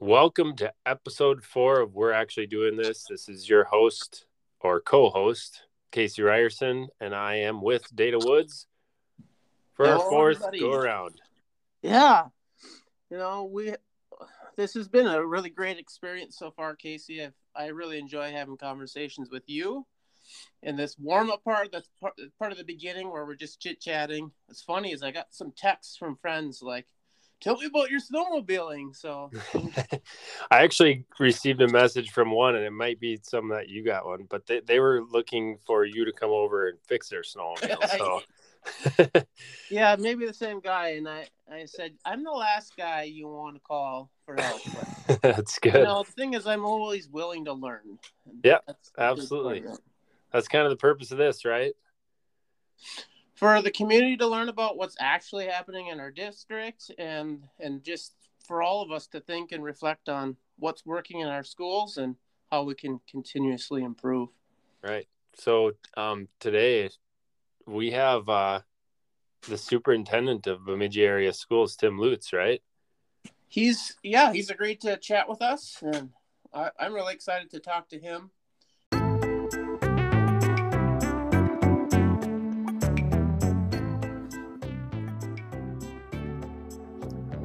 [0.00, 3.04] Welcome to episode four of We're Actually Doing This.
[3.08, 4.26] This is your host
[4.60, 8.66] or co host, Casey Reierson, and I am with Dana Woods
[9.72, 10.58] for Hello, our fourth everybody.
[10.58, 11.20] go around.
[11.80, 12.24] Yeah.
[13.08, 13.74] You know, we
[14.56, 17.22] this has been a really great experience so far, Casey.
[17.22, 19.86] I've, I really enjoy having conversations with you.
[20.62, 23.80] And this warm up part, that's part, part of the beginning where we're just chit
[23.80, 24.32] chatting.
[24.46, 26.86] What's funny is I got some texts from friends like,
[27.44, 29.30] "Tell me about your snowmobiling." So
[30.50, 34.06] I actually received a message from one, and it might be some that you got
[34.06, 37.98] one, but they, they were looking for you to come over and fix their snowmobile.
[37.98, 38.20] So
[39.68, 40.90] yeah, maybe the same guy.
[40.90, 44.62] And I I said I'm the last guy you want to call for help.
[44.74, 45.84] But, that's you good.
[45.84, 47.98] know, the thing is, I'm always willing to learn.
[48.42, 48.58] Yeah,
[48.96, 49.64] absolutely.
[50.32, 51.74] That's kind of the purpose of this, right?
[53.34, 58.14] For the community to learn about what's actually happening in our district and and just
[58.46, 62.14] for all of us to think and reflect on what's working in our schools and
[62.50, 64.28] how we can continuously improve.
[64.82, 65.08] Right.
[65.36, 66.90] So um, today
[67.66, 68.60] we have uh,
[69.48, 72.62] the superintendent of Bemidji area schools, Tim Lutz, right?
[73.48, 76.10] He's yeah, he's agreed to chat with us and
[76.52, 78.30] I, I'm really excited to talk to him.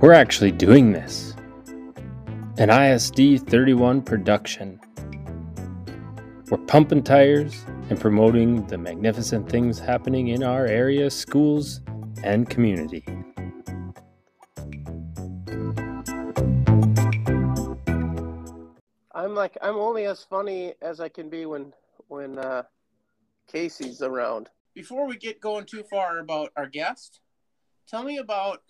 [0.01, 1.35] We're actually doing this.
[2.57, 4.79] An ISD 31 production.
[6.49, 11.81] We're pumping tires and promoting the magnificent things happening in our area, schools,
[12.23, 13.03] and community.
[19.13, 21.73] I'm like I'm only as funny as I can be when
[22.07, 22.63] when uh,
[23.51, 24.47] Casey's around.
[24.73, 27.19] Before we get going too far about our guest,
[27.85, 28.61] tell me about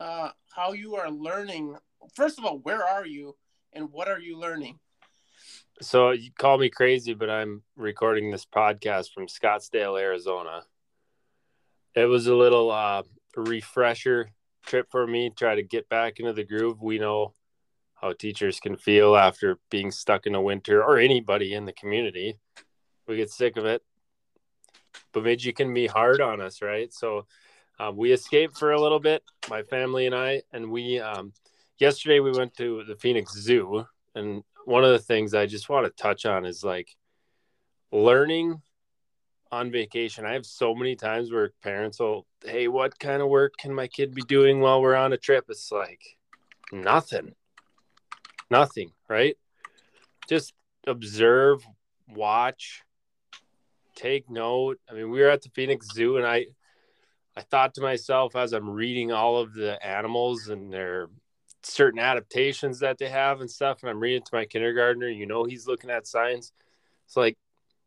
[0.00, 1.76] uh, how you are learning.
[2.14, 3.36] First of all, where are you,
[3.72, 4.78] and what are you learning?
[5.80, 10.62] So you call me crazy, but I'm recording this podcast from Scottsdale, Arizona.
[11.94, 13.02] It was a little uh,
[13.36, 14.30] refresher
[14.64, 16.80] trip for me, try to get back into the groove.
[16.80, 17.34] We know
[17.94, 22.38] how teachers can feel after being stuck in a winter, or anybody in the community.
[23.06, 23.82] We get sick of it.
[25.12, 26.92] Bemidji can be hard on us, right?
[26.92, 27.26] So
[27.78, 31.32] um, we escaped for a little bit, my family and I, and we um,
[31.78, 35.86] yesterday we went to the Phoenix Zoo, and one of the things I just want
[35.86, 36.88] to touch on is like
[37.92, 38.60] learning
[39.50, 40.24] on vacation.
[40.24, 43.86] I have so many times where parents will, hey, what kind of work can my
[43.86, 45.44] kid be doing while we're on a trip?
[45.48, 46.02] It's like
[46.72, 47.34] nothing,
[48.50, 49.36] nothing, right?
[50.28, 50.54] Just
[50.86, 51.64] observe,
[52.08, 52.82] watch,
[53.94, 54.78] take note.
[54.90, 56.46] I mean, we were at the Phoenix Zoo, and I,
[57.36, 61.08] I thought to myself as I'm reading all of the animals and their
[61.62, 65.44] certain adaptations that they have and stuff, and I'm reading to my kindergartner, you know,
[65.44, 66.52] he's looking at science.
[67.06, 67.36] It's like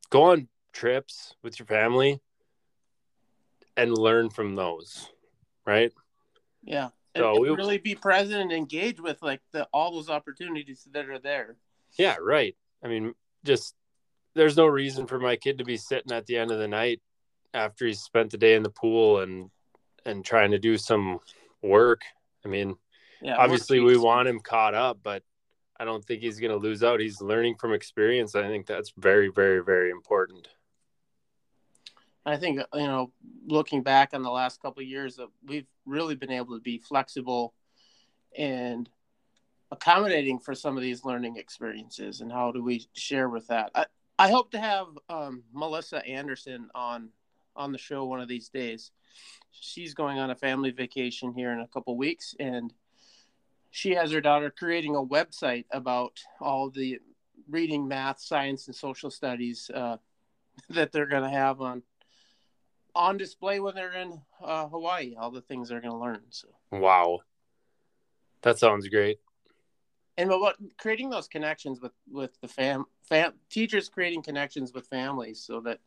[0.09, 2.19] go on trips with your family
[3.77, 5.09] and learn from those,
[5.65, 5.91] right?
[6.63, 6.89] Yeah.
[7.15, 11.09] So and, we- really be present and engage with like the all those opportunities that
[11.09, 11.55] are there.
[11.97, 12.55] Yeah, right.
[12.83, 13.13] I mean,
[13.45, 13.75] just
[14.35, 17.01] there's no reason for my kid to be sitting at the end of the night
[17.53, 19.49] after he's spent the day in the pool and
[20.05, 21.19] and trying to do some
[21.61, 22.01] work.
[22.45, 22.77] I mean,
[23.21, 23.35] Yeah.
[23.37, 25.21] obviously we want him caught up, but
[25.79, 27.01] I don't think he's going to lose out.
[27.01, 28.33] He's learning from experience.
[28.33, 30.47] I think that's very, very, very important.
[32.25, 33.11] I think you know,
[33.45, 36.77] looking back on the last couple of years, that we've really been able to be
[36.77, 37.53] flexible
[38.37, 38.89] and
[39.71, 42.21] accommodating for some of these learning experiences.
[42.21, 43.71] And how do we share with that?
[43.75, 43.85] I,
[44.19, 47.09] I hope to have um, Melissa Anderson on
[47.57, 48.91] on the show one of these days.
[49.51, 52.71] She's going on a family vacation here in a couple weeks, and
[53.71, 56.99] she has her daughter creating a website about all the
[57.49, 59.97] reading, math, science, and social studies uh,
[60.69, 61.81] that they're going to have on
[62.95, 65.15] on display when they're in uh, Hawaii.
[65.15, 66.23] All the things they're going to learn.
[66.29, 67.19] So, Wow.
[68.41, 69.19] That sounds great.
[70.17, 75.43] and what creating those connections with with the fam, fam teachers creating connections with families
[75.45, 75.79] so that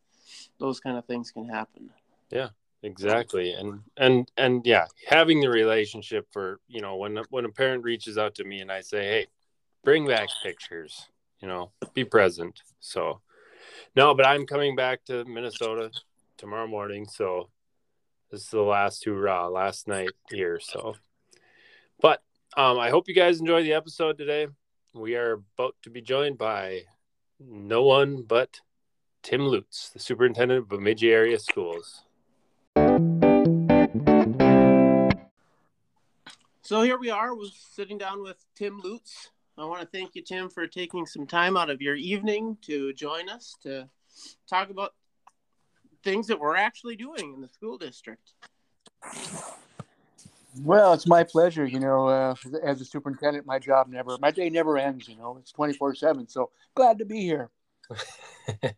[0.59, 1.89] those kind of things can happen.
[2.29, 2.49] Yeah,
[2.83, 3.53] exactly.
[3.53, 8.17] And and and yeah, having the relationship for, you know, when when a parent reaches
[8.17, 9.27] out to me and I say, "Hey,
[9.83, 11.07] bring back pictures,"
[11.41, 12.61] you know, be present.
[12.79, 13.21] So
[13.95, 15.91] No, but I'm coming back to Minnesota
[16.37, 17.49] tomorrow morning, so
[18.31, 20.95] this is the last hurrah, last night here, so
[22.01, 22.23] but
[22.57, 24.47] um I hope you guys enjoy the episode today.
[24.93, 26.83] We are about to be joined by
[27.39, 28.59] no one but
[29.23, 32.03] Tim Lutz, the superintendent of Bemidji area schools.
[36.63, 39.29] So here we are, we're sitting down with Tim Lutz.
[39.57, 42.93] I want to thank you, Tim, for taking some time out of your evening to
[42.93, 43.89] join us to
[44.49, 44.93] talk about
[46.03, 48.33] things that we're actually doing in the school district.
[50.63, 51.65] Well, it's my pleasure.
[51.65, 55.07] You know, uh, as a superintendent, my job never, my day never ends.
[55.07, 56.27] You know, it's twenty four seven.
[56.27, 57.49] So glad to be here.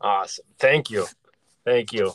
[0.00, 0.44] awesome.
[0.58, 1.06] Thank you.
[1.64, 2.12] Thank you.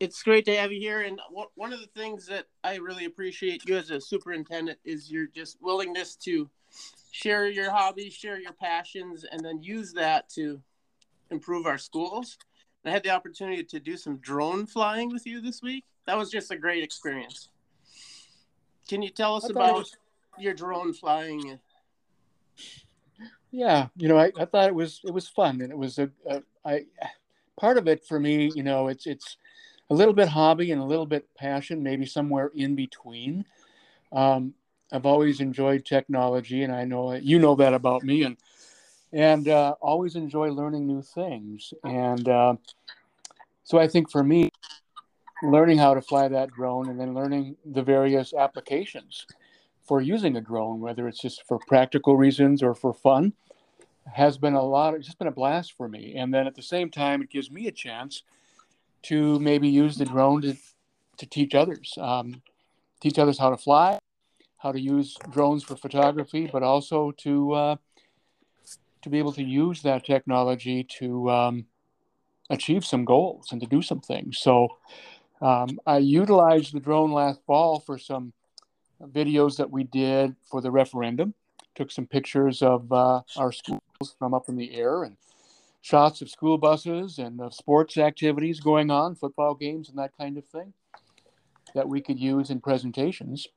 [0.00, 1.02] It's great to have you here.
[1.02, 1.20] And
[1.54, 5.56] one of the things that I really appreciate you as a superintendent is your just
[5.62, 6.50] willingness to
[7.10, 10.60] share your hobbies, share your passions, and then use that to
[11.30, 12.36] improve our schools.
[12.84, 15.84] I had the opportunity to do some drone flying with you this week.
[16.06, 17.48] That was just a great experience.
[18.88, 19.96] Can you tell us about was...
[20.38, 21.58] your drone flying?
[23.56, 26.10] Yeah, you know, I, I thought it was it was fun, and it was a,
[26.28, 26.86] a I
[27.56, 28.50] part of it for me.
[28.52, 29.36] You know, it's it's
[29.90, 33.44] a little bit hobby and a little bit passion, maybe somewhere in between.
[34.10, 34.54] Um,
[34.90, 38.36] I've always enjoyed technology, and I know you know that about me, and
[39.12, 41.72] and uh, always enjoy learning new things.
[41.84, 42.56] And uh,
[43.62, 44.50] so I think for me,
[45.44, 49.28] learning how to fly that drone and then learning the various applications
[49.84, 53.32] for using a drone, whether it's just for practical reasons or for fun,
[54.12, 54.94] has been a lot.
[54.94, 56.14] It's just been a blast for me.
[56.16, 58.22] And then at the same time, it gives me a chance
[59.04, 60.56] to maybe use the drone to
[61.16, 62.42] to teach others, um,
[63.00, 63.98] teach others how to fly,
[64.58, 67.76] how to use drones for photography, but also to uh,
[69.02, 71.66] to be able to use that technology to um,
[72.50, 74.38] achieve some goals and to do some things.
[74.38, 74.68] So
[75.40, 78.32] um, I utilized the drone last fall for some
[79.00, 81.34] videos that we did for the referendum.
[81.74, 83.82] Took some pictures of uh, our schools
[84.18, 85.16] from up in the air and
[85.80, 90.36] shots of school buses and of sports activities going on, football games and that kind
[90.36, 90.72] of thing
[91.74, 93.48] that we could use in presentations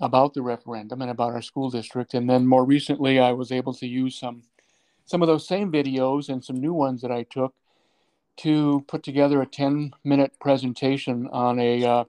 [0.00, 2.14] about the referendum and about our school district.
[2.14, 4.42] And then more recently, I was able to use some
[5.04, 7.54] some of those same videos and some new ones that I took
[8.38, 12.04] to put together a 10 minute presentation on a uh,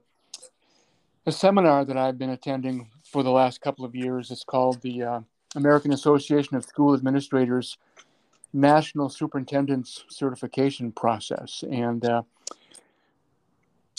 [1.25, 4.31] a seminar that I've been attending for the last couple of years.
[4.31, 5.19] It's called the uh,
[5.55, 7.77] American Association of School Administrators
[8.53, 11.63] National Superintendent's Certification Process.
[11.69, 12.23] And uh,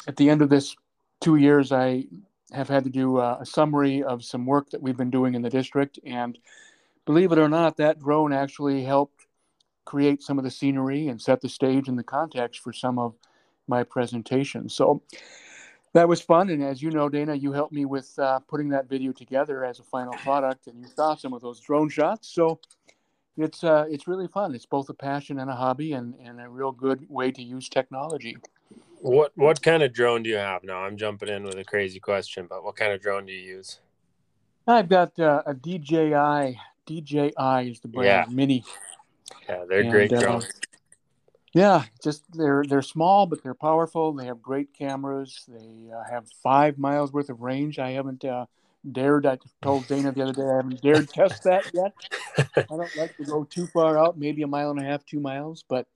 [0.06, 0.76] at the end of this
[1.20, 2.06] two years, I
[2.52, 5.42] have had to do a, a summary of some work that we've been doing in
[5.42, 5.98] the district.
[6.04, 6.38] And
[7.04, 9.26] believe it or not, that drone actually helped
[9.84, 13.14] create some of the scenery and set the stage and the context for some of
[13.66, 14.74] my presentations.
[14.74, 15.02] So
[15.92, 16.50] that was fun.
[16.50, 19.80] And as you know, Dana, you helped me with uh, putting that video together as
[19.80, 22.28] a final product, and you saw some of those drone shots.
[22.28, 22.60] So
[23.36, 24.54] it's uh, it's really fun.
[24.54, 27.68] It's both a passion and a hobby, and, and a real good way to use
[27.68, 28.36] technology.
[29.00, 30.78] What what kind of drone do you have now?
[30.78, 33.80] I'm jumping in with a crazy question, but what kind of drone do you use?
[34.66, 36.58] I've got uh, a DJI.
[36.86, 38.34] DJI is the brand yeah.
[38.34, 38.64] Mini.
[39.48, 40.48] Yeah, they're and, great uh, drones.
[41.52, 44.12] Yeah, just they're they're small, but they're powerful.
[44.12, 45.44] They have great cameras.
[45.48, 47.78] They uh, have five miles worth of range.
[47.78, 48.46] I haven't uh,
[48.90, 49.26] dared.
[49.26, 51.92] I told Dana the other day I haven't dared test that yet.
[52.56, 55.18] I don't like to go too far out, maybe a mile and a half, two
[55.18, 55.86] miles, but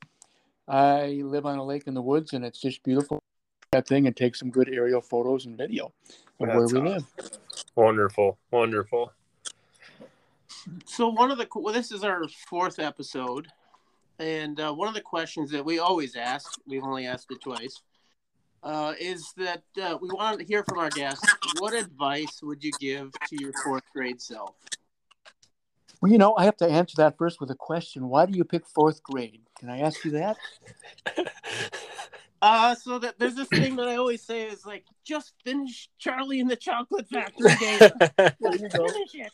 [0.66, 3.22] I live on a lake in the woods, and it's just beautiful.
[3.72, 5.92] That thing and take some good aerial photos and video
[6.40, 6.84] of That's where we awesome.
[6.84, 7.04] live.
[7.76, 9.12] Wonderful, wonderful.
[10.86, 13.48] So one of the well, this is our fourth episode,
[14.18, 17.80] and uh, one of the questions that we always ask, we've only asked it twice,
[18.62, 21.26] uh, is that uh, we want to hear from our guests.
[21.58, 24.54] What advice would you give to your fourth grade self?
[26.00, 28.08] Well, you know, I have to answer that first with a question.
[28.08, 29.42] Why do you pick fourth grade?
[29.58, 30.36] Can I ask you that?
[32.46, 36.40] Uh, so that there's this thing that I always say is like, just finish Charlie
[36.40, 37.78] in the Chocolate Factory game.
[38.42, 39.32] finish it.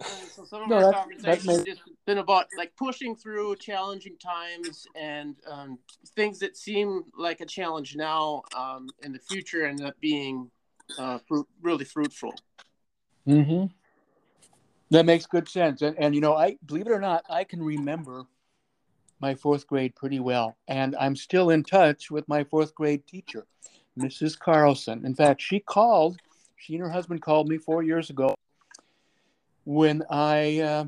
[0.00, 5.36] So some of no, our conversations just been about like pushing through challenging times and
[5.50, 5.78] um,
[6.14, 10.50] things that seem like a challenge now um, in the future end up being
[10.98, 12.32] uh, fruit, really fruitful.
[13.26, 13.66] Mm-hmm.
[14.90, 15.82] That makes good sense.
[15.82, 18.24] And, and, you know, I believe it or not, I can remember
[19.20, 20.56] my fourth grade pretty well.
[20.68, 23.46] And I'm still in touch with my fourth grade teacher,
[23.98, 24.38] Mrs.
[24.38, 25.04] Carlson.
[25.04, 26.18] In fact, she called,
[26.56, 28.34] she and her husband called me four years ago
[29.68, 30.84] when I uh,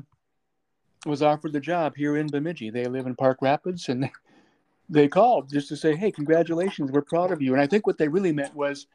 [1.05, 2.71] was offered the job here in Bemidji.
[2.71, 4.09] They live in Park Rapids and
[4.89, 7.53] they called just to say, hey, congratulations, we're proud of you.
[7.53, 8.87] And I think what they really meant was,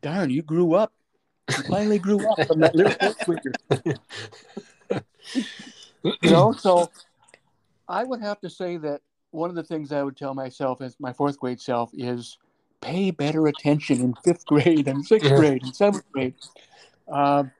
[0.00, 0.92] darn, you grew up
[1.48, 2.94] he finally grew up from that little
[6.04, 6.88] you know, so
[7.88, 9.00] I would have to say that
[9.32, 12.38] one of the things I would tell myself as my fourth grade self is
[12.80, 16.34] pay better attention in fifth grade and sixth grade and seventh grade.
[17.08, 17.50] Um,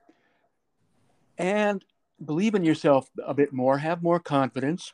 [1.40, 1.82] and
[2.24, 4.92] believe in yourself a bit more, have more confidence,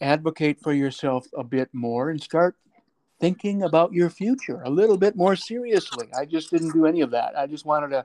[0.00, 2.56] advocate for yourself a bit more, and start
[3.18, 6.08] thinking about your future a little bit more seriously.
[6.16, 7.38] I just didn't do any of that.
[7.38, 8.04] I just wanted to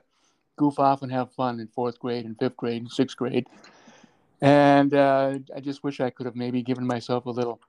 [0.56, 3.46] goof off and have fun in fourth grade and fifth grade and sixth grade.
[4.40, 7.60] And uh, I just wish I could have maybe given myself a little,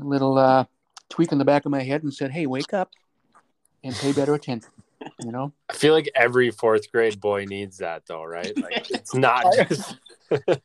[0.00, 0.64] a little uh,
[1.10, 2.90] tweak in the back of my head and said, "Hey, wake up
[3.84, 4.70] and pay better attention."
[5.24, 5.52] You know.
[5.70, 8.56] I feel like every fourth grade boy needs that, though, right?
[8.56, 9.96] Like it's not just.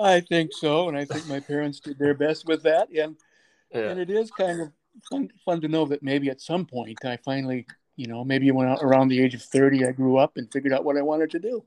[0.00, 3.16] I think so, and I think my parents did their best with that, and
[3.72, 3.90] yeah.
[3.90, 4.72] and it is kind of
[5.10, 8.68] fun, fun to know that maybe at some point I finally, you know, maybe when
[8.68, 11.30] I, around the age of thirty, I grew up and figured out what I wanted
[11.32, 11.64] to do.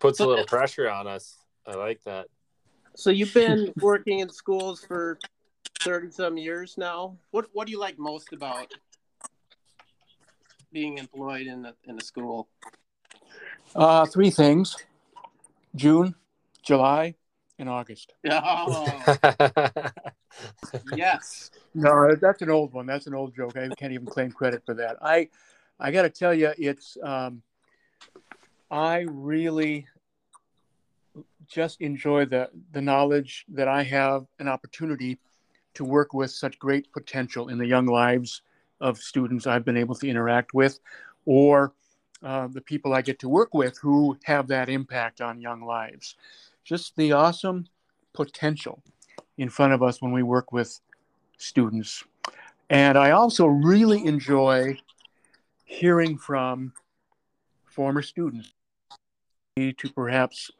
[0.00, 1.36] Puts a little pressure on us.
[1.66, 2.26] I like that.
[2.96, 5.18] So you've been working in schools for
[5.80, 7.16] thirty some years now.
[7.30, 8.74] What what do you like most about
[10.74, 12.48] being employed in the in the school?
[13.74, 14.76] Uh, three things:
[15.74, 16.14] June,
[16.62, 17.14] July,
[17.58, 18.12] and August.
[18.26, 19.02] Oh,
[20.94, 21.50] yes.
[21.74, 22.86] No, that's an old one.
[22.86, 23.56] That's an old joke.
[23.56, 24.96] I can't even claim credit for that.
[25.00, 25.28] I,
[25.78, 26.98] I got to tell you, it's.
[27.02, 27.42] Um,
[28.70, 29.86] I really
[31.46, 35.18] just enjoy the the knowledge that I have an opportunity
[35.74, 38.42] to work with such great potential in the young lives
[38.84, 40.78] of students I've been able to interact with,
[41.24, 41.72] or
[42.22, 46.16] uh, the people I get to work with who have that impact on young lives.
[46.64, 47.66] Just the awesome
[48.12, 48.82] potential
[49.38, 50.78] in front of us when we work with
[51.38, 52.04] students.
[52.68, 54.76] And I also really enjoy
[55.64, 56.72] hearing from
[57.64, 58.52] former students
[59.56, 60.50] to perhaps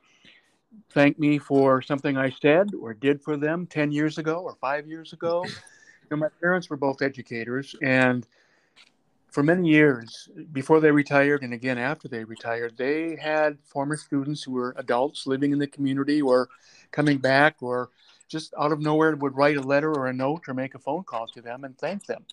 [0.93, 4.87] thank me for something I said or did for them 10 years ago or five
[4.87, 5.45] years ago.
[6.17, 8.27] My parents were both educators, and
[9.35, 14.45] for many years, before they retired and again after they retired, they had former students
[14.45, 16.49] who were adults living in the community or
[16.93, 17.91] coming back or
[18.29, 21.03] just out of nowhere would write a letter or a note or make a phone
[21.03, 22.25] call to them and thank them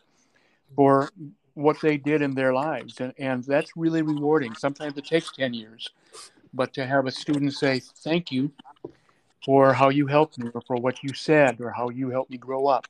[0.75, 1.09] for
[1.55, 2.99] what they did in their lives.
[2.99, 4.53] And, and that's really rewarding.
[4.53, 5.89] Sometimes it takes 10 years,
[6.53, 8.51] but to have a student say, Thank you
[9.43, 12.37] for how you helped me or for what you said or how you helped me
[12.37, 12.85] grow up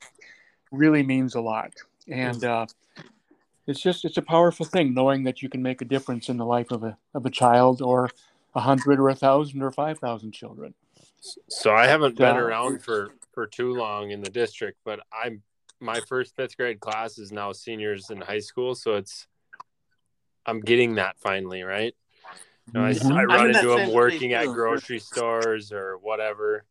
[0.72, 1.72] really means a lot.
[2.08, 2.66] And uh,
[3.66, 6.46] it's just it's a powerful thing knowing that you can make a difference in the
[6.46, 8.10] life of a of a child or
[8.54, 10.74] a hundred or a thousand or five thousand children.
[11.48, 15.42] So I haven't been Uh, around for for too long in the district, but I'm
[15.80, 19.26] my first fifth grade class is now seniors in high school, so it's
[20.44, 21.94] I'm getting that finally, right?
[22.66, 22.90] You know, I.
[22.90, 26.64] I I'm run in into them working at grocery stores or whatever.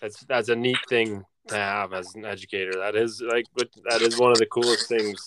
[0.00, 2.72] That's that's a neat thing to have as an educator.
[2.78, 5.26] That is like that is one of the coolest things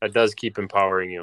[0.00, 1.22] that does keep empowering you.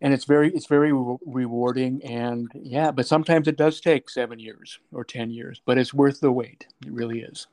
[0.00, 4.38] and it's very it's very re- rewarding and yeah but sometimes it does take seven
[4.38, 7.46] years or ten years but it's worth the wait it really is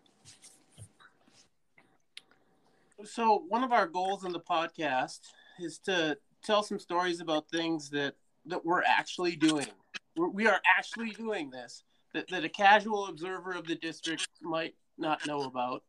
[3.03, 5.19] So one of our goals in the podcast
[5.60, 9.67] is to tell some stories about things that that we're actually doing.
[10.15, 11.83] We're, we are actually doing this
[12.13, 15.84] that, that a casual observer of the district might not know about.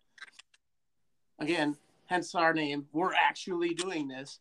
[1.38, 1.76] Again,
[2.06, 2.86] hence our name.
[2.92, 4.40] We're actually doing this.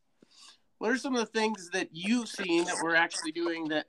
[0.77, 3.85] What are some of the things that you've seen that we're actually doing that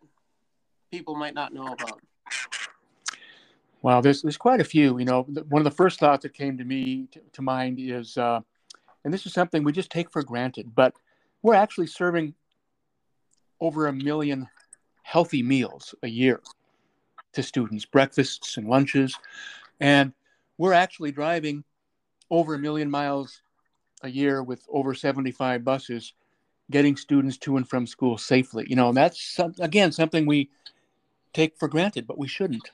[0.90, 2.00] people might not know about?
[3.82, 6.56] wow there's there's quite a few you know one of the first thoughts that came
[6.56, 8.40] to me to, to mind is uh,
[9.04, 10.94] and this is something we just take for granted but
[11.42, 12.32] we're actually serving
[13.60, 14.48] over a million
[15.02, 16.40] healthy meals a year
[17.32, 19.14] to students breakfasts and lunches
[19.80, 20.12] and
[20.62, 21.64] we're actually driving
[22.30, 23.42] over a million miles
[24.04, 26.14] a year with over 75 buses
[26.70, 28.64] getting students to and from school safely.
[28.68, 30.50] You know and that's some, again something we
[31.32, 32.70] take for granted but we shouldn't.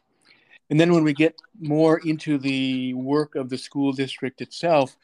[0.69, 4.95] And then when we get more into the work of the school district itself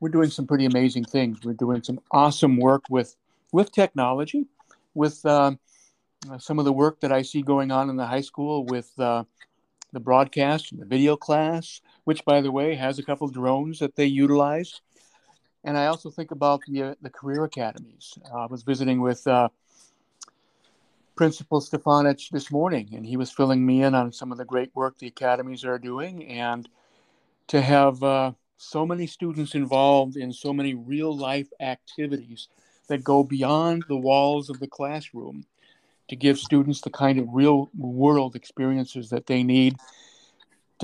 [0.00, 1.40] we're doing some pretty amazing things.
[1.44, 3.16] We're doing some awesome work with
[3.52, 4.46] with technology
[4.94, 5.58] with um,
[6.38, 9.24] some of the work that i see going on in the high school with uh,
[9.94, 13.78] the broadcast and the video class which by the way has a couple of drones
[13.78, 14.80] that they utilize
[15.64, 18.18] and I also think about the, uh, the career academies.
[18.30, 19.48] Uh, I was visiting with uh,
[21.16, 24.70] Principal Stefanich this morning, and he was filling me in on some of the great
[24.74, 26.26] work the academies are doing.
[26.26, 26.68] And
[27.48, 32.48] to have uh, so many students involved in so many real life activities
[32.88, 35.46] that go beyond the walls of the classroom
[36.08, 39.76] to give students the kind of real world experiences that they need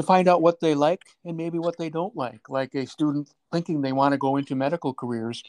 [0.00, 2.49] to find out what they like and maybe what they don't like.
[2.49, 5.42] Like a student thinking they want to go into medical careers,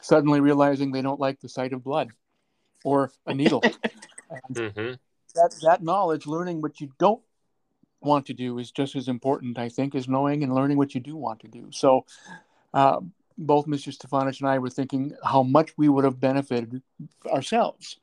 [0.00, 2.10] suddenly realizing they don't like the sight of blood
[2.84, 3.62] or a needle.
[4.52, 4.94] Mm-hmm.
[5.36, 7.22] that, that knowledge, learning what you don't
[8.00, 11.00] want to do, is just as important, I think, as knowing and learning what you
[11.00, 11.68] do want to do.
[11.70, 12.04] So,
[12.72, 13.00] uh,
[13.38, 13.96] both Mr.
[13.96, 16.82] Stefanich and I were thinking how much we would have benefited
[17.26, 17.98] ourselves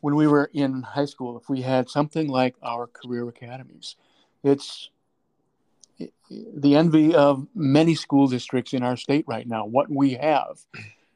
[0.00, 3.94] when we were in high school if we had something like our career academies.
[4.46, 4.90] It's
[6.30, 10.60] the envy of many school districts in our state right now, what we have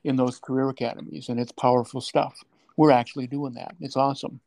[0.04, 2.42] in those career academies, and it's powerful stuff.
[2.76, 3.74] We're actually doing that.
[3.80, 4.40] It's awesome.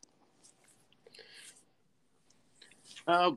[3.08, 3.32] Uh,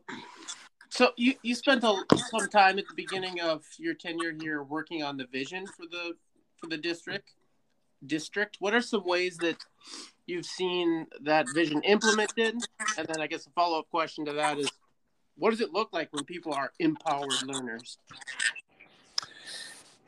[0.89, 5.03] so you, you spent a, some time at the beginning of your tenure here working
[5.03, 6.17] on the vision for the
[6.59, 7.33] for the district.
[8.07, 8.57] District.
[8.61, 9.57] What are some ways that
[10.27, 12.55] you've seen that vision implemented?
[12.97, 14.71] And then I guess a follow up question to that is,
[15.39, 17.99] what does it look like when people are empowered learners?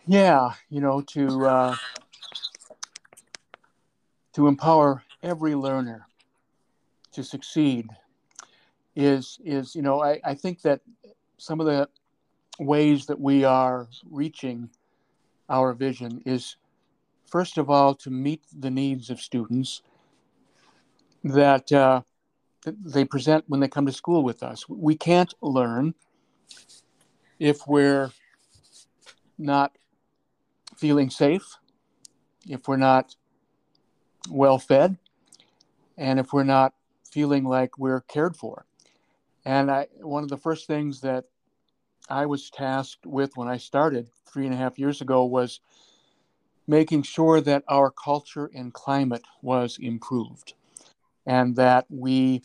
[0.06, 1.76] Yeah, you know, to uh,
[4.32, 6.06] to empower every learner
[7.12, 7.88] to succeed
[8.96, 10.80] is is you know I, I think that
[11.36, 11.88] some of the
[12.58, 14.70] ways that we are reaching
[15.48, 16.56] our vision is
[17.26, 19.82] first of all to meet the needs of students
[21.24, 22.02] that, uh,
[22.64, 24.68] they present when they come to school with us.
[24.68, 25.94] We can't learn
[27.38, 28.10] if we're
[29.38, 29.76] not
[30.76, 31.58] feeling safe
[32.48, 33.14] if we're not
[34.30, 34.96] well fed
[35.96, 36.74] and if we're not
[37.10, 38.64] feeling like we're cared for.
[39.44, 41.24] And I, one of the first things that
[42.08, 45.60] I was tasked with when I started three and a half years ago was
[46.66, 50.54] making sure that our culture and climate was improved
[51.28, 52.42] and that we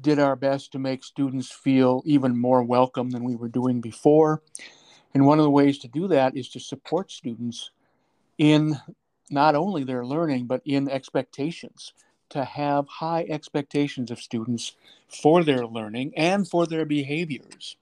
[0.00, 4.42] did our best to make students feel even more welcome than we were doing before.
[5.12, 7.70] And one of the ways to do that is to support students
[8.38, 8.80] in
[9.30, 11.92] not only their learning, but in expectations
[12.30, 14.74] to have high expectations of students
[15.08, 17.76] for their learning and for their behaviors.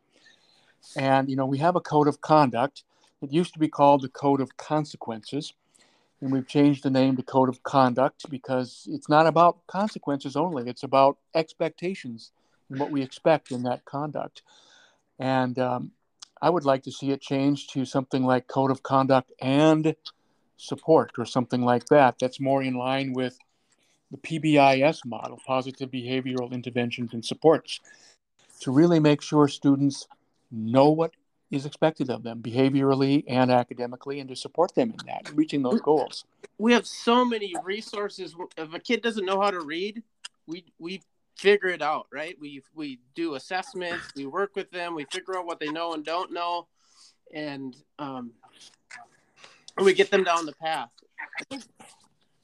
[0.97, 2.83] And, you know, we have a code of conduct.
[3.23, 5.55] It used to be called the Code of Consequences.
[6.25, 10.71] And we've changed the name to Code of Conduct because it's not about consequences only,
[10.71, 12.33] it's about expectations
[12.71, 14.41] and what we expect in that conduct.
[15.19, 15.91] And um,
[16.41, 19.95] I would like to see it changed to something like Code of Conduct and
[20.57, 22.19] support or something like that.
[22.19, 23.39] That's more in line with
[24.11, 27.81] the PBIS model, positive behavioral interventions and supports,
[28.61, 30.09] to really make sure students
[30.51, 31.13] know what
[31.55, 35.81] is expected of them behaviorally and academically and to support them in that reaching those
[35.81, 36.25] goals.
[36.59, 38.35] we have so many resources.
[38.57, 40.03] If a kid doesn't know how to read
[40.47, 41.03] we we
[41.37, 42.37] figure it out right?
[42.41, 46.05] We we do assessments we work with them we figure out what they know and
[46.05, 46.67] don't know
[47.33, 48.33] and um,
[49.83, 50.91] we get them down the path.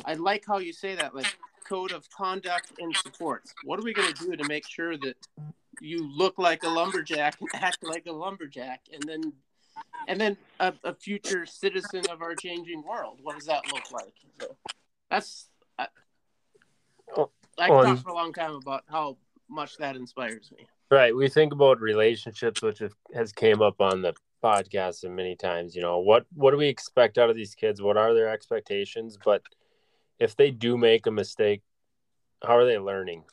[0.05, 1.37] I like how you say that like
[1.69, 3.55] code of conduct and supports.
[3.65, 5.17] What are we going to do to make sure that
[5.81, 9.33] you look like a lumberjack and act like a lumberjack, and then
[10.09, 13.21] and then a, a future citizen of our changing world?
[13.23, 14.15] What does that look like?
[14.41, 14.57] So
[15.11, 15.47] that's
[15.79, 15.87] I,
[17.59, 19.17] I can talk for a long time about how
[19.49, 20.67] much that inspires me.
[20.91, 21.15] Right.
[21.15, 22.83] We think about relationships, which
[23.15, 25.77] has came up on the podcast and many times.
[25.77, 27.81] You know, what what do we expect out of these kids?
[27.81, 29.17] What are their expectations?
[29.23, 29.43] But
[30.19, 31.63] if they do make a mistake,
[32.43, 33.25] how are they learning?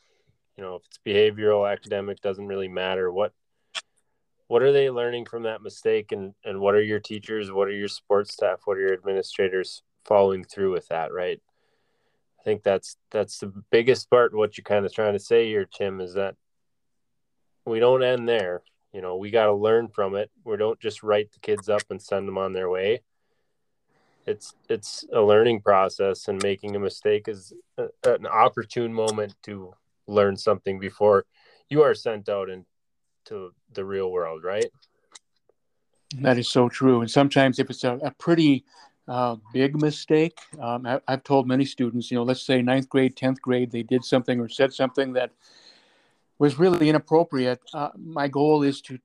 [0.57, 3.11] You know, if it's behavioral, academic, doesn't really matter.
[3.11, 3.33] What
[4.47, 7.75] what are they learning from that mistake and and what are your teachers, what are
[7.75, 11.39] your sports staff, what are your administrators following through with that, right?
[12.39, 15.65] I think that's that's the biggest part what you're kind of trying to say here,
[15.65, 16.35] Tim, is that
[17.65, 18.63] we don't end there.
[18.93, 20.31] You know, we got to learn from it.
[20.43, 23.01] We don't just write the kids up and send them on their way
[24.27, 29.73] it's it's a learning process and making a mistake is a, an opportune moment to
[30.07, 31.25] learn something before
[31.69, 34.65] you are sent out into the real world right
[36.21, 38.63] that is so true and sometimes if it's a, a pretty
[39.07, 43.15] uh, big mistake um, I, have told many students you know let's say ninth grade
[43.15, 45.31] 10th grade they did something or said something that
[46.39, 48.99] was really inappropriate uh, my goal is to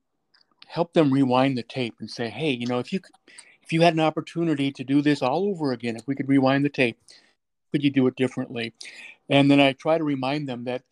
[0.67, 2.99] help them rewind the tape and say hey you know if you
[3.63, 6.65] if you had an opportunity to do this all over again, if we could rewind
[6.65, 6.97] the tape,
[7.71, 8.73] could you do it differently?
[9.29, 10.83] And then I try to remind them that,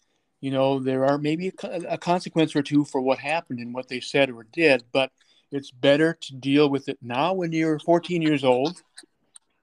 [0.41, 3.87] you know, there are maybe a, a consequence or two for what happened and what
[3.87, 5.11] they said or did, but
[5.51, 8.81] it's better to deal with it now when you're 14 years old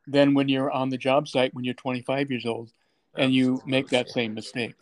[0.06, 2.70] than when you're on the job site when you're 25 years old
[3.16, 4.74] and you make that same mistake.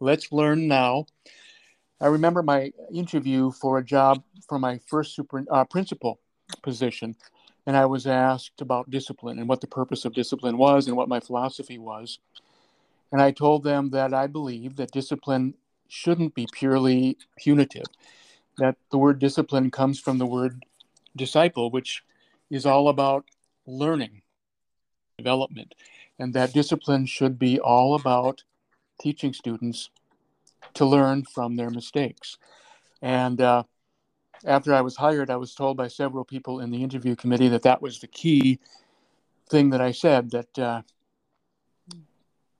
[0.00, 1.06] Let's learn now.
[2.00, 6.18] I remember my interview for a job for my first super uh, principal
[6.62, 7.14] position,
[7.66, 11.08] and I was asked about discipline and what the purpose of discipline was and what
[11.08, 12.18] my philosophy was.
[13.14, 15.54] And I told them that I believe that discipline
[15.86, 17.86] shouldn't be purely punitive,
[18.58, 20.64] that the word discipline comes from the word
[21.14, 22.02] disciple, which
[22.50, 23.24] is all about
[23.68, 24.22] learning,
[25.16, 25.76] development,
[26.18, 28.42] and that discipline should be all about
[29.00, 29.90] teaching students
[30.72, 32.36] to learn from their mistakes.
[33.00, 33.62] And uh,
[34.44, 37.62] after I was hired, I was told by several people in the interview committee that
[37.62, 38.58] that was the key
[39.48, 40.82] thing that I said that uh,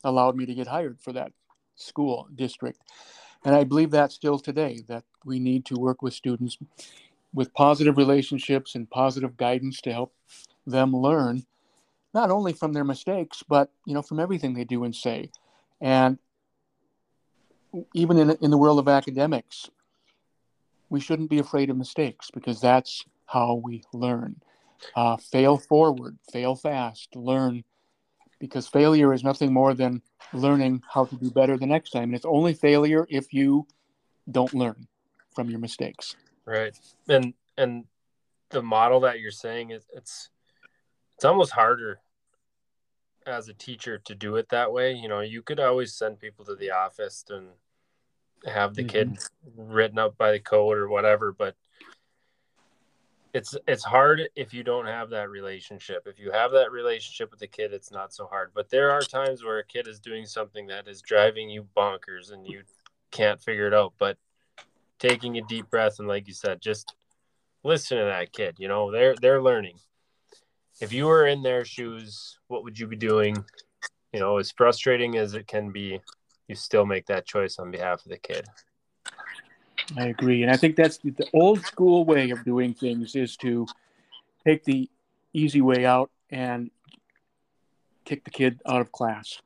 [0.04, 1.32] allowed me to get hired for that
[1.76, 2.80] school district.
[3.44, 6.56] And I believe that still today that we need to work with students
[7.34, 10.14] with positive relationships and positive guidance to help
[10.66, 11.44] them learn
[12.14, 15.30] not only from their mistakes but you know from everything they do and say
[15.80, 16.18] and
[17.92, 19.68] even in, in the world of academics
[20.88, 24.36] we shouldn't be afraid of mistakes because that's how we learn
[24.96, 27.64] uh, fail forward fail fast learn
[28.46, 30.00] because failure is nothing more than
[30.32, 33.66] learning how to do better the next time and it's only failure if you
[34.30, 34.86] don't learn
[35.34, 36.76] from your mistakes Right.
[37.08, 37.84] And and
[38.50, 40.30] the model that you're saying is it's
[41.16, 42.00] it's almost harder
[43.26, 44.92] as a teacher to do it that way.
[44.92, 47.48] You know, you could always send people to the office and
[48.46, 49.12] have the mm-hmm.
[49.14, 49.18] kid
[49.56, 51.56] written up by the code or whatever, but
[53.34, 56.04] it's it's hard if you don't have that relationship.
[56.06, 58.52] If you have that relationship with the kid, it's not so hard.
[58.54, 62.32] But there are times where a kid is doing something that is driving you bonkers
[62.32, 62.62] and you
[63.10, 63.92] can't figure it out.
[63.98, 64.18] But
[65.00, 66.94] taking a deep breath and like you said, just
[67.64, 68.54] listen to that kid.
[68.58, 69.78] You know, they're they're learning.
[70.80, 73.44] If you were in their shoes, what would you be doing?
[74.12, 76.00] You know, as frustrating as it can be,
[76.46, 78.46] you still make that choice on behalf of the kid.
[79.96, 83.66] I agree, and I think that's the old school way of doing things is to
[84.44, 84.88] take the
[85.32, 86.70] easy way out and
[88.04, 89.40] kick the kid out of class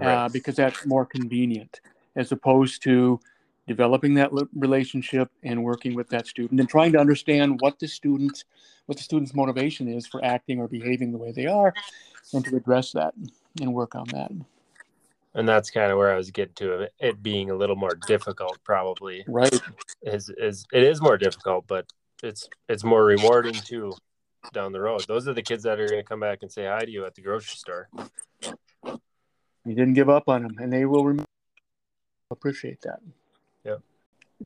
[0.00, 0.14] uh, right.
[0.14, 1.80] uh, because that's more convenient
[2.16, 3.20] as opposed to
[3.66, 8.44] developing that relationship and working with that student and trying to understand what the student
[8.86, 11.72] what the student's motivation is for acting or behaving the way they are
[12.34, 13.14] and to address that
[13.60, 14.30] and work on that
[15.34, 18.58] and that's kind of where i was getting to it being a little more difficult
[18.64, 19.60] probably right
[20.02, 21.86] is is it is more difficult but
[22.22, 23.92] it's it's more rewarding too
[24.52, 26.66] down the road those are the kids that are going to come back and say
[26.66, 27.88] hi to you at the grocery store
[28.44, 31.24] you didn't give up on them and they will remember
[32.30, 33.00] appreciate that
[33.64, 33.76] Yeah.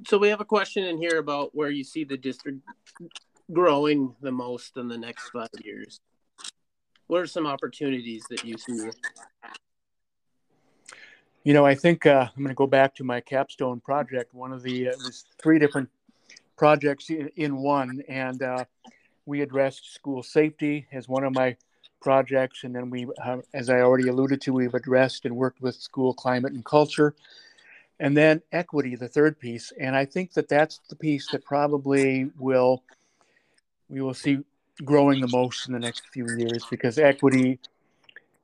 [0.07, 2.61] so we have a question in here about where you see the district
[3.53, 6.01] growing the most in the next five years.
[7.07, 8.90] What are some opportunities that you see?
[11.44, 14.35] You know, I think uh, I'm going to go back to my capstone project.
[14.35, 15.88] One of the uh, was three different
[16.57, 18.64] projects in, in one, and uh,
[19.24, 21.57] we addressed school safety as one of my
[22.01, 25.77] projects, and then we, uh, as I already alluded to, we've addressed and worked with
[25.77, 27.14] school climate and culture
[28.01, 32.31] and then equity the third piece and i think that that's the piece that probably
[32.38, 32.83] will
[33.88, 34.38] we will see
[34.85, 37.59] growing the most in the next few years because equity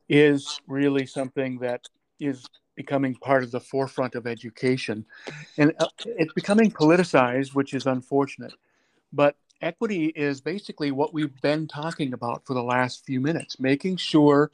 [0.09, 5.05] is really something that is becoming part of the forefront of education
[5.59, 8.55] and uh, it's becoming politicized which is unfortunate
[9.13, 13.97] but equity is basically what we've been talking about for the last few minutes making
[13.97, 14.51] sure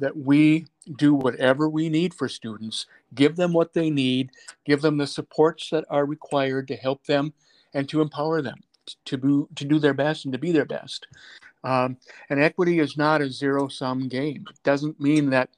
[0.00, 4.30] that we do whatever we need for students, give them what they need,
[4.64, 7.32] give them the supports that are required to help them
[7.74, 8.60] and to empower them
[9.04, 11.06] to do, to do their best and to be their best.
[11.62, 11.98] Um,
[12.30, 14.46] and equity is not a zero sum game.
[14.50, 15.50] It doesn't mean that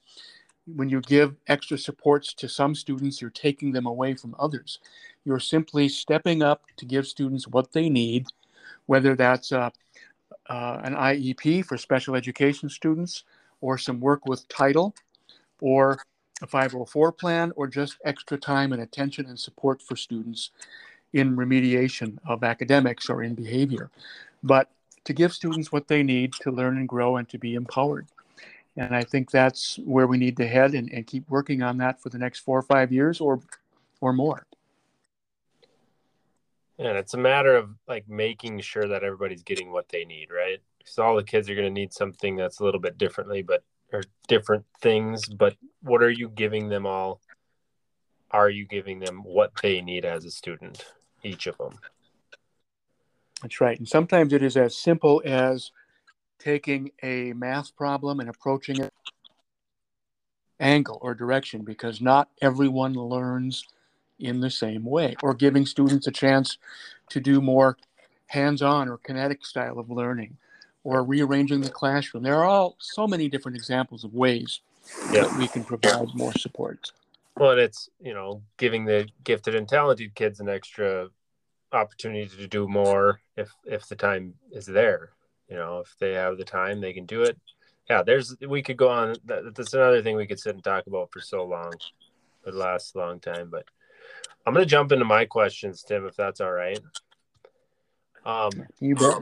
[0.67, 4.79] when you give extra supports to some students, you're taking them away from others.
[5.25, 8.27] You're simply stepping up to give students what they need,
[8.87, 9.71] whether that's uh,
[10.49, 13.25] uh, an IEP for special education students,
[13.61, 14.95] or some work with title
[15.61, 15.99] or
[16.43, 20.51] a 504 plan or just extra time and attention and support for students
[21.13, 23.91] in remediation of academics or in behavior.
[24.43, 24.69] But
[25.05, 28.07] to give students what they need to learn and grow and to be empowered.
[28.77, 32.01] And I think that's where we need to head and, and keep working on that
[32.01, 33.41] for the next four or five years or
[34.01, 34.47] or more.
[36.79, 40.61] And it's a matter of like making sure that everybody's getting what they need, right?
[40.83, 43.63] because all the kids are going to need something that's a little bit differently, but
[43.93, 45.27] or different things.
[45.27, 47.21] But what are you giving them all?
[48.31, 50.85] Are you giving them what they need as a student,
[51.23, 51.79] each of them?
[53.43, 53.79] That's right.
[53.79, 55.71] And sometimes it is as simple as
[56.43, 58.93] taking a math problem and approaching it
[60.59, 63.65] angle or direction because not everyone learns
[64.19, 66.59] in the same way, or giving students a chance
[67.11, 67.77] to do more
[68.27, 70.37] hands on or kinetic style of learning,
[70.85, 72.23] or rearranging the classroom.
[72.23, 74.61] There are all so many different examples of ways
[75.13, 75.23] Yeah.
[75.23, 76.93] that we can provide more support.
[77.37, 81.09] Well, and it's you know giving the gifted and talented kids an extra
[81.73, 85.13] opportunity to do more if if the time is there.
[85.49, 87.39] You know, if they have the time, they can do it.
[87.91, 89.17] Yeah, there's we could go on.
[89.25, 91.75] That, that's another thing we could sit and talk about for so long.
[92.47, 93.65] It lasts a long time, but
[94.47, 96.81] I'm gonna jump into my questions, Tim, if that's all right.
[98.25, 98.51] Um,
[98.81, 99.17] You bet.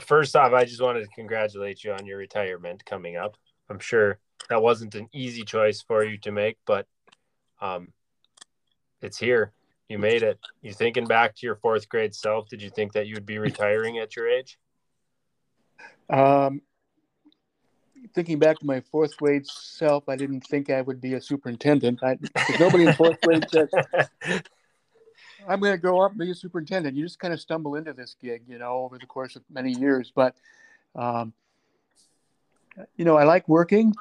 [0.00, 3.36] first off, I just wanted to congratulate you on your retirement coming up.
[3.68, 6.86] I'm sure that wasn't an easy choice for you to make, but
[7.60, 7.92] um,
[9.02, 9.52] it's here.
[9.88, 10.38] You made it.
[10.62, 12.48] You thinking back to your fourth grade self?
[12.48, 14.58] Did you think that you'd be retiring at your age?
[16.10, 16.62] Um,
[18.14, 22.02] thinking back to my fourth grade self, I didn't think I would be a superintendent.
[22.02, 22.18] I,
[22.58, 23.68] nobody in fourth grade said,
[25.48, 26.96] I'm going to grow up and be a superintendent.
[26.96, 29.72] You just kind of stumble into this gig, you know, over the course of many
[29.72, 30.12] years.
[30.14, 30.34] But,
[30.94, 31.32] um,
[32.96, 33.94] you know, I like working,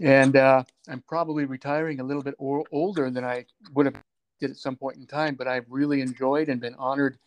[0.00, 3.96] and uh, I'm probably retiring a little bit older than I would have
[4.40, 5.34] did at some point in time.
[5.34, 7.18] But I've really enjoyed and been honored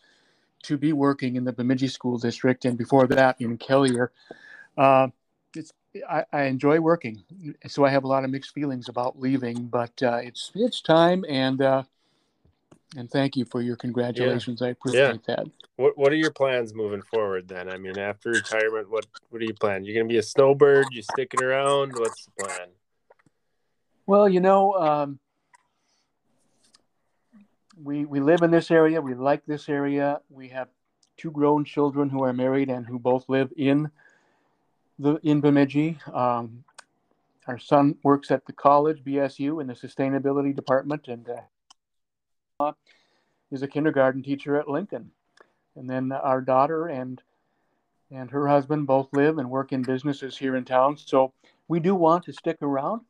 [0.63, 4.09] to be working in the Bemidji School District, and before that in Kelliher.
[4.77, 5.07] Uh,
[5.55, 5.73] it's
[6.07, 7.23] I, I enjoy working,
[7.67, 9.65] so I have a lot of mixed feelings about leaving.
[9.65, 11.83] But uh, it's it's time, and uh,
[12.95, 14.61] and thank you for your congratulations.
[14.61, 15.47] I appreciate that.
[15.75, 17.47] What What are your plans moving forward?
[17.47, 19.85] Then, I mean, after retirement, what What are you planning?
[19.85, 20.87] You're gonna be a snowbird?
[20.91, 21.93] You sticking around?
[21.97, 22.67] What's the plan?
[24.05, 25.19] Well, you know, um,
[27.83, 29.01] we we live in this area.
[29.01, 30.21] We like this area.
[30.29, 30.69] We have
[31.17, 33.89] two grown children who are married and who both live in
[34.97, 35.97] the in Bemidji.
[36.13, 36.63] Um,
[37.47, 41.27] our son works at the college, BSU, in the sustainability department, and
[42.59, 42.73] uh,
[43.51, 45.11] is a kindergarten teacher at Lincoln.
[45.75, 47.21] And then our daughter and
[48.11, 50.97] and her husband both live and work in businesses here in town.
[50.97, 51.33] So
[51.67, 53.01] we do want to stick around.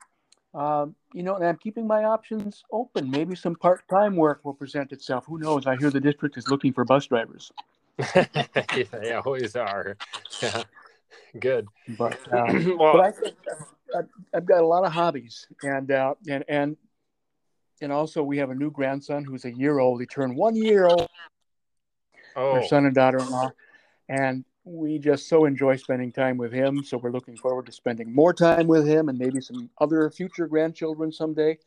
[0.54, 3.10] Um, you know, and I'm keeping my options open.
[3.10, 5.26] Maybe some part-time work will present itself.
[5.28, 5.68] Who knows?
[5.68, 7.52] I hear the district is looking for bus drivers.
[8.16, 9.98] yeah, they always are.
[10.42, 10.64] Yeah,
[11.40, 11.68] good.
[11.98, 13.36] But uh, well, but I think
[13.98, 16.78] I've, I've got a lot of hobbies, and uh, and and
[17.82, 20.00] and also we have a new grandson who's a year old.
[20.00, 21.10] He turned one year old.
[22.36, 23.50] oh, Our son and daughter-in-law,
[24.08, 26.84] and we just so enjoy spending time with him.
[26.84, 30.48] So we're looking forward to spending more time with him, and maybe some other future
[30.48, 31.58] grandchildren someday.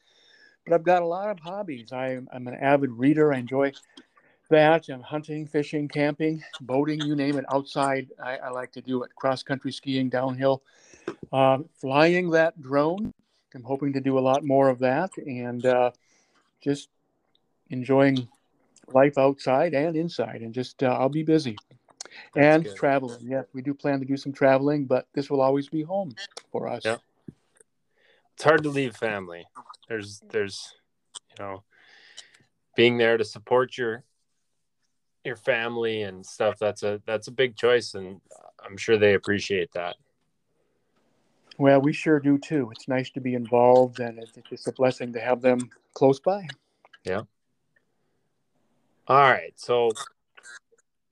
[0.64, 1.92] But I've got a lot of hobbies.
[1.92, 3.32] I, I'm an avid reader.
[3.32, 3.72] I enjoy
[4.50, 4.88] that.
[4.88, 7.44] and hunting, fishing, camping, boating, you name it.
[7.52, 9.14] Outside, I, I like to do it.
[9.16, 10.62] Cross country skiing, downhill,
[11.32, 13.12] um, flying that drone.
[13.54, 15.90] I'm hoping to do a lot more of that, and uh,
[16.62, 16.88] just
[17.70, 18.28] enjoying
[18.88, 20.42] life outside and inside.
[20.42, 21.56] And just uh, I'll be busy.
[22.37, 22.77] And good.
[22.77, 23.18] traveling.
[23.22, 26.14] Yes, we do plan to do some traveling, but this will always be home
[26.51, 26.85] for us.
[26.85, 26.96] Yeah.
[28.35, 29.46] it's hard to leave family.
[29.88, 30.75] There's there's
[31.31, 31.62] you know
[32.77, 34.05] being there to support your
[35.25, 36.59] your family and stuff.
[36.59, 38.20] That's a that's a big choice, and
[38.64, 39.96] I'm sure they appreciate that.
[41.59, 42.70] Well, we sure do too.
[42.72, 46.18] It's nice to be involved, and it's it's just a blessing to have them close
[46.18, 46.48] by.
[47.05, 47.22] Yeah.
[49.09, 49.90] All right, so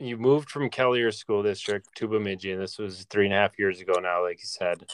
[0.00, 3.58] you moved from Kelliher School District to Bemidji, and this was three and a half
[3.58, 4.86] years ago now, like you said.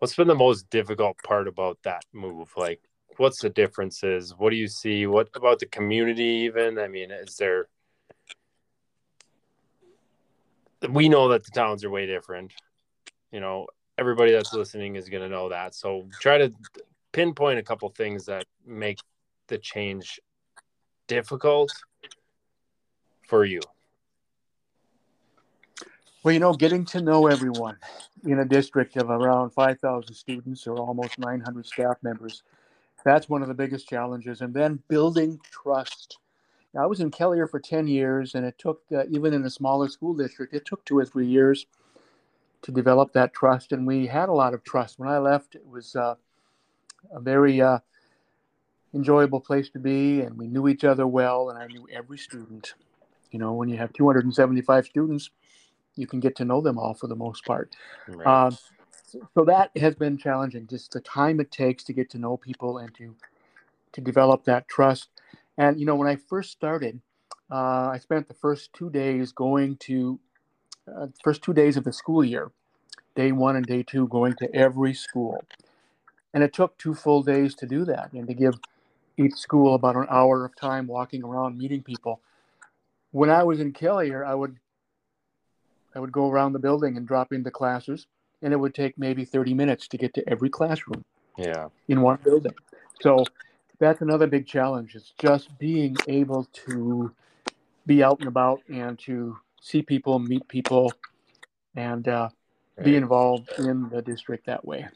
[0.00, 2.52] What's been the most difficult part about that move?
[2.56, 2.80] Like,
[3.16, 4.34] what's the differences?
[4.36, 5.06] What do you see?
[5.06, 6.22] What about the community?
[6.22, 7.68] Even, I mean, is there?
[10.88, 12.52] We know that the towns are way different.
[13.30, 15.74] You know, everybody that's listening is going to know that.
[15.74, 16.52] So try to
[17.12, 18.98] pinpoint a couple things that make
[19.46, 20.20] the change
[21.06, 21.70] difficult
[23.28, 23.60] for you.
[26.24, 27.76] Well, you know, getting to know everyone
[28.24, 32.42] in a district of around 5,000 students or almost 900 staff members,
[33.04, 34.40] that's one of the biggest challenges.
[34.40, 36.18] And then building trust.
[36.74, 39.50] Now, I was in Kelliher for 10 years, and it took, uh, even in a
[39.50, 41.66] smaller school district, it took two or three years
[42.62, 43.70] to develop that trust.
[43.70, 44.98] And we had a lot of trust.
[44.98, 46.16] When I left, it was uh,
[47.12, 47.78] a very uh,
[48.92, 52.74] enjoyable place to be, and we knew each other well, and I knew every student.
[53.30, 55.30] You know, when you have 275 students,
[55.98, 57.74] you can get to know them all for the most part.
[58.06, 58.26] Right.
[58.26, 58.56] Um,
[59.34, 60.66] so, that has been challenging.
[60.66, 63.14] Just the time it takes to get to know people and to
[63.92, 65.08] to develop that trust.
[65.56, 67.00] And you know, when I first started,
[67.50, 70.20] uh, I spent the first two days going to
[70.94, 72.50] uh, first two days of the school year,
[73.16, 75.42] day one and day two, going to every school,
[76.34, 78.54] and it took two full days to do that and to give
[79.16, 82.20] each school about an hour of time walking around meeting people.
[83.10, 84.56] When I was in Kelliher, I would
[85.98, 88.06] I would go around the building and drop into classes,
[88.40, 91.04] and it would take maybe 30 minutes to get to every classroom
[91.36, 91.70] Yeah.
[91.88, 92.54] in one building.
[93.00, 93.24] So
[93.80, 94.94] that's another big challenge.
[94.94, 97.12] It's just being able to
[97.84, 100.92] be out and about and to see people, meet people,
[101.74, 102.28] and uh,
[102.84, 104.86] be involved in the district that way.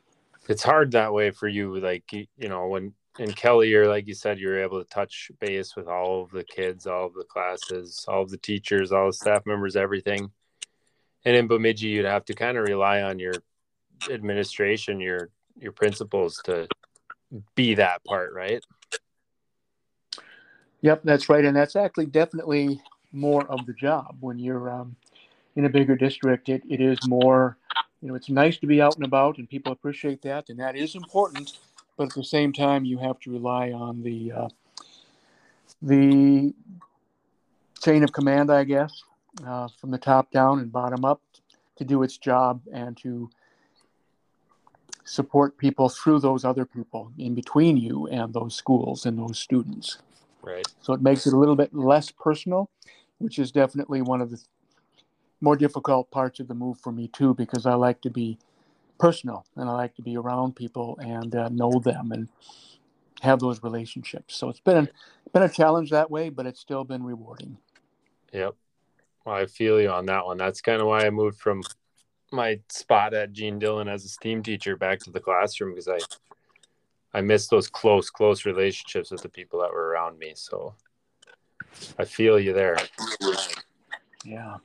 [0.48, 1.80] It's hard that way for you.
[1.80, 5.32] Like, you, you know, when in Kelly, you're like you said, you're able to touch
[5.40, 9.06] base with all of the kids, all of the classes, all of the teachers, all
[9.06, 10.30] the staff members, everything.
[11.24, 13.34] And in Bemidji, you'd have to kind of rely on your
[14.10, 16.66] administration, your your principals to
[17.54, 18.64] be that part, right?
[20.80, 22.82] Yep, that's right, and that's actually definitely
[23.12, 24.96] more of the job when you're um,
[25.54, 26.48] in a bigger district.
[26.48, 27.56] It, it is more,
[28.00, 30.74] you know, it's nice to be out and about, and people appreciate that, and that
[30.74, 31.58] is important.
[31.96, 34.48] But at the same time, you have to rely on the uh,
[35.82, 36.52] the
[37.82, 39.04] chain of command, I guess,
[39.46, 41.20] uh, from the top down and bottom up,
[41.76, 43.30] to do its job and to
[45.04, 49.98] support people through those other people in between you and those schools and those students.
[50.42, 50.66] Right.
[50.80, 52.70] So it makes it a little bit less personal,
[53.18, 54.40] which is definitely one of the
[55.40, 58.38] more difficult parts of the move for me too, because I like to be
[58.98, 62.28] personal and I like to be around people and uh, know them and
[63.22, 64.36] have those relationships.
[64.36, 64.88] So it's been a,
[65.32, 67.56] been a challenge that way, but it's still been rewarding.
[68.32, 68.54] Yep.
[69.24, 70.36] Well, I feel you on that one.
[70.36, 71.62] That's kind of why I moved from
[72.32, 75.98] my spot at Gene Dillon as a STEAM teacher back to the classroom because I
[77.14, 80.32] I miss those close, close relationships with the people that were around me.
[80.34, 80.74] So
[81.98, 82.78] I feel you there.
[84.24, 84.56] Yeah.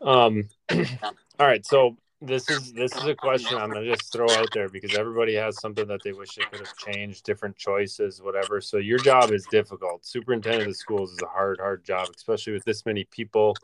[0.00, 1.64] Um, all right.
[1.64, 5.34] So this is this is a question I'm gonna just throw out there because everybody
[5.34, 8.60] has something that they wish they could have changed, different choices, whatever.
[8.60, 10.06] So your job is difficult.
[10.06, 13.54] Superintendent of schools is a hard, hard job, especially with this many people,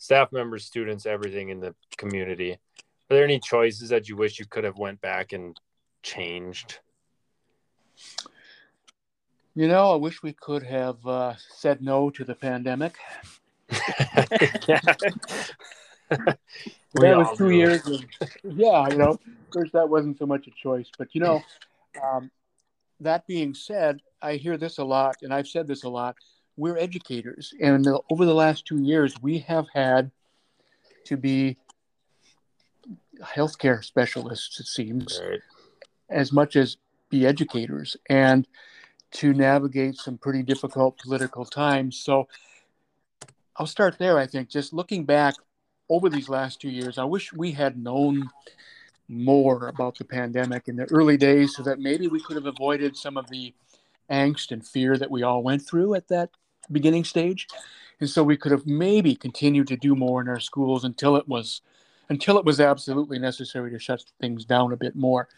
[0.00, 2.52] staff members, students, everything in the community.
[2.52, 5.60] Are there any choices that you wish you could have went back and
[6.02, 6.78] changed?
[9.54, 12.96] You know, I wish we could have uh, said no to the pandemic.
[14.66, 14.80] yeah.
[16.08, 18.02] That was two years of,
[18.42, 21.40] yeah you know of course that wasn't so much a choice but you know
[22.02, 22.32] um,
[22.98, 26.16] that being said i hear this a lot and i've said this a lot
[26.56, 30.10] we're educators and over the last two years we have had
[31.04, 31.56] to be
[33.22, 35.40] healthcare specialists it seems Right.
[36.08, 36.76] as much as
[37.08, 38.46] be educators and
[39.12, 41.98] to navigate some pretty difficult political times.
[41.98, 42.28] So
[43.56, 44.18] I'll start there.
[44.18, 45.34] I think just looking back
[45.88, 48.30] over these last two years, I wish we had known
[49.08, 52.96] more about the pandemic in the early days so that maybe we could have avoided
[52.96, 53.52] some of the
[54.10, 56.30] angst and fear that we all went through at that
[56.70, 57.48] beginning stage.
[58.00, 61.28] And so we could have maybe continued to do more in our schools until it
[61.28, 61.62] was
[62.08, 65.28] until it was absolutely necessary to shut things down a bit more.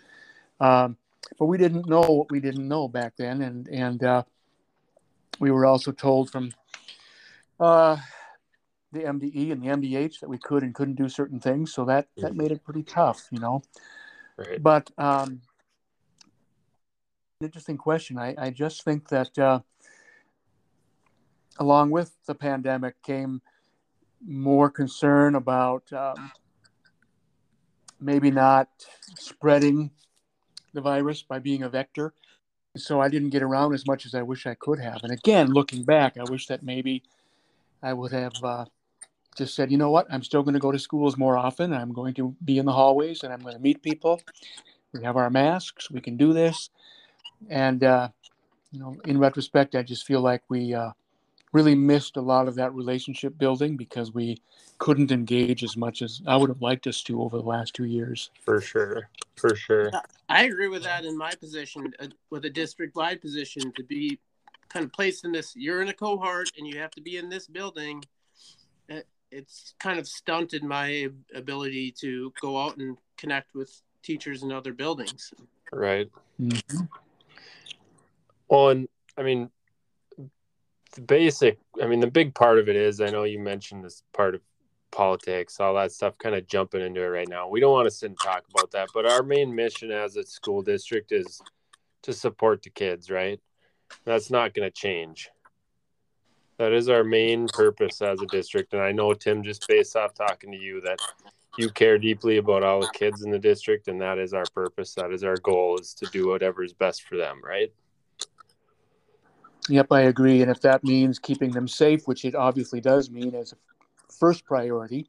[0.58, 0.96] Um,
[1.38, 4.22] but we didn't know what we didn't know back then, and and uh,
[5.38, 6.52] we were also told from
[7.60, 7.96] uh,
[8.92, 11.72] the MDE and the MDH that we could and couldn't do certain things.
[11.72, 13.62] So that that made it pretty tough, you know.
[14.36, 14.62] Right.
[14.62, 15.40] But um,
[17.44, 18.18] interesting question.
[18.18, 19.60] I, I just think that uh,
[21.58, 23.40] along with the pandemic came
[24.24, 26.32] more concern about um,
[28.00, 28.68] maybe not
[29.16, 29.90] spreading
[30.72, 32.14] the virus by being a vector.
[32.76, 35.00] So I didn't get around as much as I wish I could have.
[35.02, 37.02] And again, looking back, I wish that maybe
[37.82, 38.64] I would have uh,
[39.36, 41.72] just said, you know what, I'm still going to go to schools more often.
[41.74, 44.22] I'm going to be in the hallways and I'm going to meet people.
[44.92, 45.90] We have our masks.
[45.90, 46.70] We can do this.
[47.48, 48.08] And, uh,
[48.70, 50.90] you know, in retrospect, I just feel like we uh,
[51.52, 54.40] really missed a lot of that relationship building because we
[54.78, 57.84] couldn't engage as much as I would have liked us to over the last two
[57.84, 58.30] years.
[58.40, 59.08] For sure.
[59.36, 59.90] For sure.
[60.28, 64.18] I agree with that in my position, uh, with a district wide position to be
[64.68, 65.54] kind of placed in this.
[65.54, 68.02] You're in a cohort and you have to be in this building.
[68.90, 69.00] Uh,
[69.30, 74.72] It's kind of stunted my ability to go out and connect with teachers in other
[74.72, 75.32] buildings.
[75.70, 76.10] Right.
[76.40, 76.84] Mm-hmm.
[78.52, 78.86] Well, and
[79.16, 79.48] I mean,
[80.94, 84.02] the basic, I mean, the big part of it is I know you mentioned this
[84.12, 84.42] part of
[84.90, 87.48] politics, all that stuff, kind of jumping into it right now.
[87.48, 90.26] We don't want to sit and talk about that, but our main mission as a
[90.26, 91.40] school district is
[92.02, 93.40] to support the kids, right?
[94.04, 95.30] That's not going to change.
[96.58, 98.74] That is our main purpose as a district.
[98.74, 100.98] And I know, Tim, just based off talking to you, that
[101.56, 104.92] you care deeply about all the kids in the district, and that is our purpose.
[104.92, 107.72] That is our goal, is to do whatever is best for them, right?
[109.68, 110.42] Yep, I agree.
[110.42, 113.56] And if that means keeping them safe, which it obviously does mean as a
[114.12, 115.06] first priority,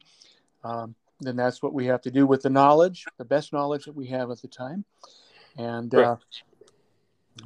[0.64, 3.96] um, then that's what we have to do with the knowledge, the best knowledge that
[3.96, 4.86] we have at the time.
[5.58, 6.18] And uh,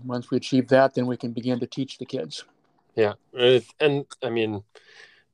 [0.03, 2.43] once we achieve that, then we can begin to teach the kids.
[2.95, 3.13] Yeah,
[3.79, 4.63] and I mean,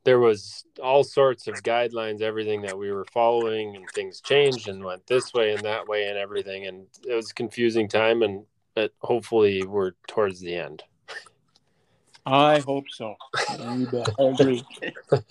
[0.04, 4.84] there was all sorts of guidelines, everything that we were following, and things changed and
[4.84, 8.22] went this way and that way and everything, and it was a confusing time.
[8.22, 8.46] And
[8.76, 10.84] but hopefully, we're towards the end.
[12.26, 13.16] I hope so.
[13.50, 13.88] I
[14.20, 14.64] agree.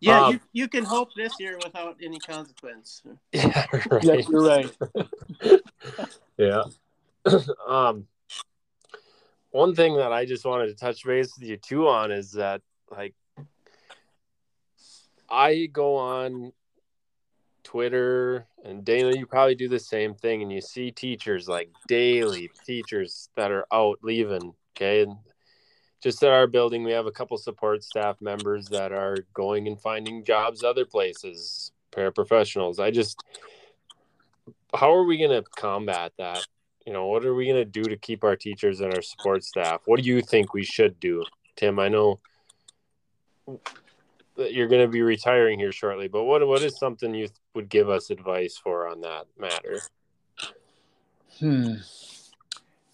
[0.00, 3.02] Yeah, um, you, you can hope this year without any consequence.
[3.32, 4.02] Yeah, right.
[4.02, 4.76] Yes, you're right.
[6.38, 6.62] yeah.
[7.68, 8.06] um,
[9.50, 12.62] one thing that I just wanted to touch base with you too on is that
[12.90, 13.14] like
[15.28, 16.52] I go on
[17.64, 22.50] Twitter and Dana, you probably do the same thing, and you see teachers like daily
[22.64, 24.54] teachers that are out leaving.
[24.74, 25.16] Okay, and
[26.00, 29.80] just at our building, we have a couple support staff members that are going and
[29.80, 32.78] finding jobs other places, paraprofessionals.
[32.78, 33.22] I just,
[34.74, 36.46] how are we going to combat that?
[36.86, 39.44] You know, what are we going to do to keep our teachers and our support
[39.44, 39.82] staff?
[39.86, 41.24] What do you think we should do,
[41.56, 41.78] Tim?
[41.78, 42.20] I know
[44.36, 47.68] that you're going to be retiring here shortly, but what what is something you would
[47.68, 49.80] give us advice for on that matter?
[51.40, 51.74] Hmm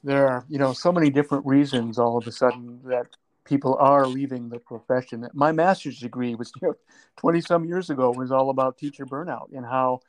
[0.05, 3.07] there are you know so many different reasons all of a sudden that
[3.44, 5.28] people are leaving the profession.
[5.34, 6.74] My master's degree was you know,
[7.16, 10.00] 20 some years ago was all about teacher burnout and how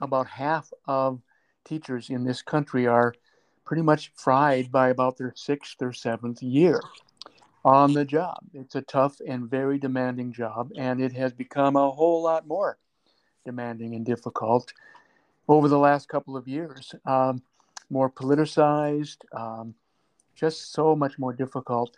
[0.00, 1.20] about half of
[1.64, 3.14] teachers in this country are
[3.64, 6.80] pretty much fried by about their sixth or seventh year
[7.64, 8.38] on the job.
[8.54, 12.78] It's a tough and very demanding job and it has become a whole lot more
[13.44, 14.72] demanding and difficult
[15.48, 16.94] over the last couple of years.
[17.04, 17.42] Um,
[17.90, 19.74] more politicized, um,
[20.34, 21.96] just so much more difficult.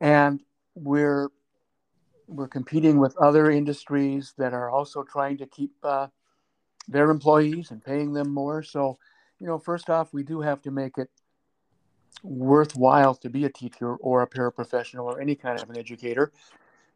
[0.00, 0.42] And
[0.74, 1.28] we're
[2.28, 6.08] we're competing with other industries that are also trying to keep uh,
[6.88, 8.64] their employees and paying them more.
[8.64, 8.98] So,
[9.38, 11.08] you know, first off, we do have to make it
[12.22, 16.32] worthwhile to be a teacher or a paraprofessional or any kind of an educator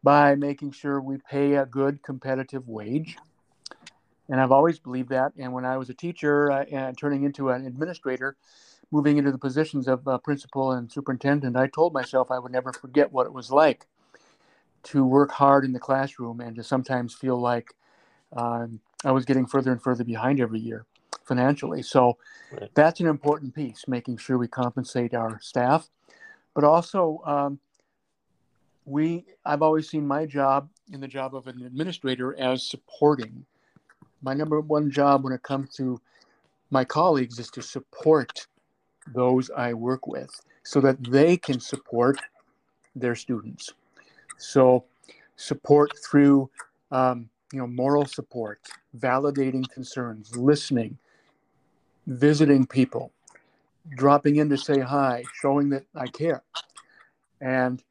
[0.03, 3.17] by making sure we pay a good competitive wage
[4.31, 5.33] and I've always believed that.
[5.37, 8.37] And when I was a teacher uh, and turning into an administrator,
[8.89, 12.71] moving into the positions of uh, principal and superintendent, I told myself I would never
[12.71, 13.87] forget what it was like
[14.83, 17.75] to work hard in the classroom and to sometimes feel like
[18.31, 20.85] um, I was getting further and further behind every year
[21.25, 21.83] financially.
[21.83, 22.17] So
[22.53, 22.71] right.
[22.73, 25.89] that's an important piece, making sure we compensate our staff,
[26.55, 27.21] but also.
[27.25, 27.59] Um,
[28.83, 33.45] we i've always seen my job in the job of an administrator as supporting
[34.21, 35.99] my number one job when it comes to
[36.69, 38.47] my colleagues is to support
[39.13, 40.29] those I work with
[40.63, 42.19] so that they can support
[42.95, 43.73] their students.
[44.37, 44.85] So,
[45.35, 46.49] support through
[46.91, 48.59] um, you know moral support,
[48.97, 50.97] validating concerns, listening,
[52.07, 53.11] visiting people,
[53.95, 56.43] dropping in to say hi, showing that I care,
[57.39, 57.83] and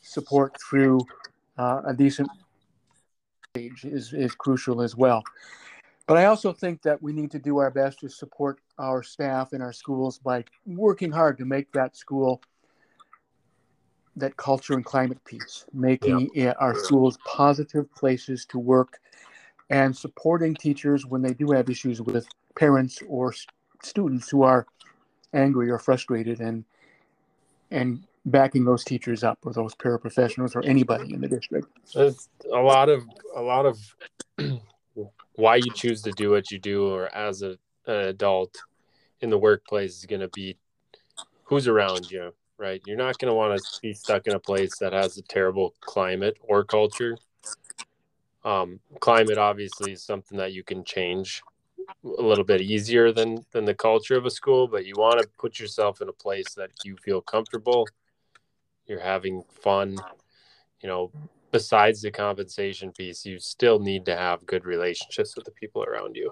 [0.00, 1.00] support through
[1.58, 2.28] uh, a decent
[3.56, 5.22] age is, is crucial as well.
[6.06, 9.52] But I also think that we need to do our best to support our staff
[9.52, 12.40] in our schools by working hard to make that school
[14.16, 16.54] that culture and climate piece, making yeah.
[16.58, 18.98] our schools positive places to work
[19.68, 22.26] and supporting teachers when they do have issues with
[22.56, 23.34] parents or
[23.82, 24.66] students who are
[25.34, 26.64] angry or frustrated and
[27.70, 31.68] and backing those teachers up or those paraprofessionals or anybody in the district.
[31.94, 33.04] It's a lot of
[33.34, 33.78] a lot of
[35.36, 37.56] why you choose to do what you do or as a,
[37.86, 38.64] an adult
[39.20, 40.56] in the workplace is going to be
[41.44, 42.82] who's around you right?
[42.86, 45.74] You're not going to want to be stuck in a place that has a terrible
[45.80, 47.16] climate or culture.
[48.44, 51.42] Um, climate obviously is something that you can change
[52.04, 55.28] a little bit easier than than the culture of a school but you want to
[55.38, 57.86] put yourself in a place that you feel comfortable.
[58.86, 59.96] You're having fun
[60.80, 61.10] you know
[61.56, 66.14] besides the compensation piece, you still need to have good relationships with the people around
[66.14, 66.30] you.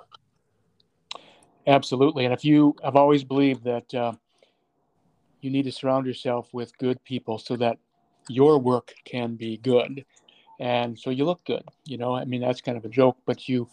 [1.67, 2.27] Absolutely.
[2.27, 4.13] And if you, I've always believed that uh,
[5.41, 7.79] you need to surround yourself with good people so that
[8.29, 10.05] your work can be good.
[10.61, 13.49] And so you look good, you know, I mean, that's kind of a joke, but
[13.49, 13.67] you,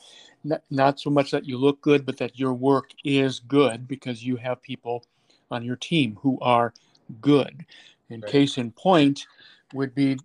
[0.46, 4.24] not, not so much that you look good, but that your work is good because
[4.24, 5.04] you have people
[5.52, 6.74] on your team who are
[7.20, 7.66] good.
[8.10, 8.32] And right.
[8.32, 9.28] case in point
[9.74, 10.18] would be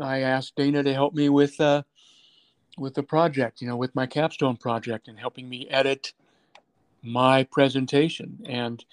[0.00, 1.82] I asked Dana to help me with uh,
[2.78, 6.12] with the project, you know, with my capstone project, and helping me edit
[7.02, 8.84] my presentation and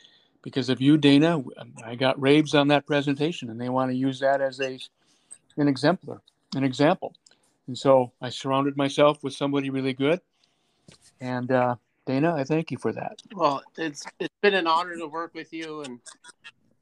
[0.42, 1.42] because of you, Dana,
[1.84, 4.80] I got raves on that presentation, and they want to use that as a
[5.58, 6.22] an exemplar,
[6.56, 7.14] an example.
[7.68, 10.22] And so I surrounded myself with somebody really good.
[11.20, 11.76] And uh,
[12.06, 13.22] Dana, I thank you for that.
[13.34, 16.00] Well, it's it's been an honor to work with you, and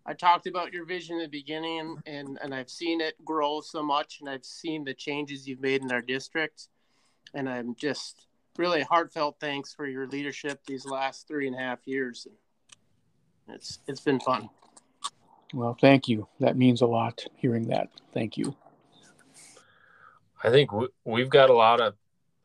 [0.07, 3.83] I talked about your vision in the beginning, and and I've seen it grow so
[3.83, 6.69] much, and I've seen the changes you've made in our district,
[7.33, 8.27] and I'm just
[8.57, 12.25] really heartfelt thanks for your leadership these last three and a half years.
[13.49, 14.49] It's it's been fun.
[15.53, 16.27] Well, thank you.
[16.39, 17.89] That means a lot hearing that.
[18.13, 18.55] Thank you.
[20.43, 21.95] I think we, we've got a lot of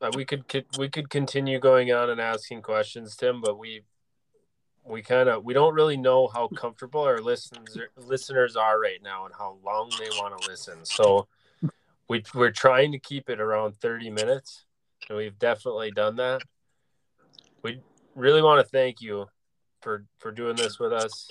[0.01, 0.43] uh, we could
[0.77, 3.83] we could continue going on and asking questions, Tim, but we
[4.85, 9.25] we kind of we don't really know how comfortable our listeners listeners are right now
[9.25, 10.83] and how long they want to listen.
[10.83, 11.27] So
[12.07, 14.65] we we're trying to keep it around 30 minutes,
[15.07, 16.41] and we've definitely done that.
[17.63, 17.81] We
[18.15, 19.27] really want to thank you
[19.81, 21.29] for for doing this with us.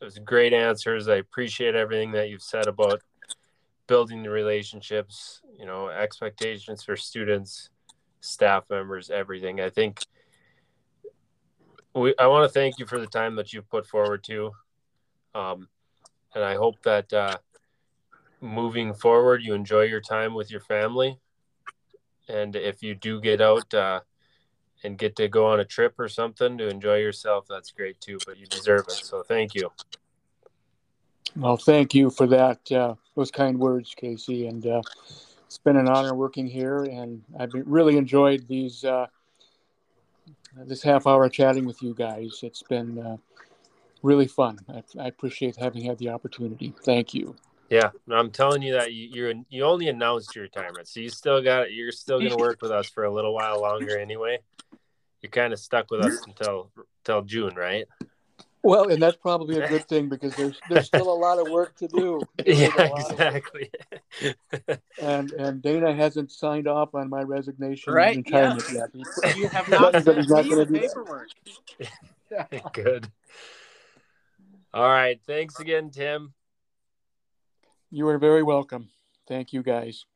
[0.00, 1.08] It was great answers.
[1.08, 3.00] I appreciate everything that you've said about
[3.86, 7.70] building the relationships, you know, expectations for students,
[8.20, 9.60] staff members, everything.
[9.60, 10.00] I think
[11.94, 14.52] we I want to thank you for the time that you've put forward too.
[15.34, 15.68] Um,
[16.34, 17.38] and I hope that uh,
[18.40, 21.18] moving forward, you enjoy your time with your family.
[22.28, 24.00] And if you do get out, uh,
[24.84, 28.18] and get to go on a trip or something to enjoy yourself, that's great too.
[28.26, 29.04] But you deserve it.
[29.04, 29.70] So thank you.
[31.36, 32.70] Well, thank you for that.
[32.70, 34.46] Uh, those kind words, Casey.
[34.48, 34.82] And uh,
[35.46, 39.06] it's been an honor working here, and I've really enjoyed these uh,
[40.56, 42.40] this half hour chatting with you guys.
[42.42, 43.16] It's been uh,
[44.02, 44.58] really fun.
[44.68, 46.74] I, I appreciate having had the opportunity.
[46.84, 47.34] Thank you.
[47.70, 51.40] Yeah, I'm telling you that you, you're you only announced your retirement, so you still
[51.42, 54.40] got you're still going to work with us for a little while longer anyway.
[55.22, 57.86] You're kind of stuck with us until until June, right?
[58.64, 61.76] Well, and that's probably a good thing because there's there's still a lot of work
[61.76, 62.20] to do.
[62.46, 63.70] yeah, exactly.
[65.00, 68.86] and and Dana hasn't signed off on my resignation right, retirement yeah.
[68.94, 69.36] yet.
[69.36, 71.28] You have not sent me the paperwork.
[72.72, 73.10] Good.
[74.72, 75.20] All right.
[75.26, 76.32] Thanks again, Tim.
[77.90, 78.88] You are very welcome.
[79.28, 80.06] Thank you, guys.